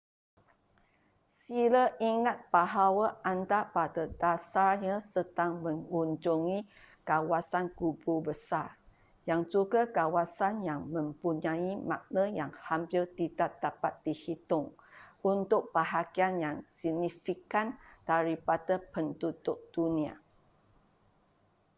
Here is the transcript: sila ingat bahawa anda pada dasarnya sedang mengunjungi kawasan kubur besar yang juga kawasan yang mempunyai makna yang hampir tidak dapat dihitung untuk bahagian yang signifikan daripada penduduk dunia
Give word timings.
sila 1.41 1.83
ingat 2.11 2.39
bahawa 2.55 3.07
anda 3.31 3.59
pada 3.75 4.03
dasarnya 4.23 4.97
sedang 5.13 5.53
mengunjungi 5.65 6.59
kawasan 7.09 7.65
kubur 7.79 8.19
besar 8.29 8.67
yang 9.29 9.41
juga 9.53 9.81
kawasan 9.97 10.55
yang 10.69 10.81
mempunyai 10.95 11.71
makna 11.91 12.23
yang 12.39 12.49
hampir 12.67 13.03
tidak 13.19 13.51
dapat 13.65 13.93
dihitung 14.05 14.67
untuk 15.33 15.61
bahagian 15.75 16.33
yang 16.45 16.57
signifikan 16.79 17.67
daripada 18.09 18.75
penduduk 18.93 19.59
dunia 19.75 20.13